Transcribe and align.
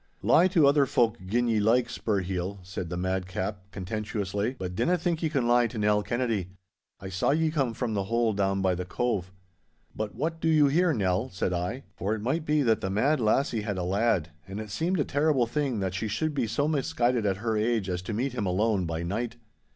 'Lie 0.23 0.47
to 0.47 0.65
other 0.65 0.87
folk 0.87 1.15
gin 1.27 1.47
ye 1.47 1.59
like, 1.59 1.87
Spurheel,' 1.87 2.57
said 2.63 2.89
the 2.89 2.97
madcap, 2.97 3.61
contemptuously, 3.69 4.55
'but 4.57 4.73
dinna 4.75 4.97
think 4.97 5.21
ye 5.21 5.29
can 5.29 5.47
lie 5.47 5.67
to 5.67 5.77
Nell 5.77 6.01
Kennedy. 6.01 6.49
I 6.99 7.09
saw 7.09 7.29
ye 7.29 7.51
come 7.51 7.75
from 7.75 7.93
the 7.93 8.05
hole 8.05 8.33
down 8.33 8.63
by 8.63 8.73
the 8.73 8.83
Cove.' 8.83 9.31
'But 9.95 10.15
what 10.15 10.41
do 10.41 10.47
you 10.47 10.65
here, 10.69 10.91
Nell?' 10.91 11.29
said 11.29 11.53
I, 11.53 11.83
for 11.95 12.15
it 12.15 12.23
might 12.23 12.45
be 12.47 12.63
that 12.63 12.81
the 12.81 12.89
mad 12.89 13.19
lassie 13.19 13.61
had 13.61 13.77
a 13.77 13.83
lad, 13.83 14.31
and 14.47 14.59
it 14.59 14.71
seemed 14.71 14.99
a 14.99 15.05
terrible 15.05 15.45
thing 15.45 15.81
that 15.81 15.93
she 15.93 16.07
should 16.07 16.33
be 16.33 16.47
so 16.47 16.67
misguided 16.67 17.27
at 17.27 17.37
her 17.37 17.55
age 17.55 17.87
as 17.87 18.01
to 18.01 18.11
meet 18.13 18.33
him 18.33 18.47
alone 18.47 18.87
by 18.87 19.03
night. 19.03 19.35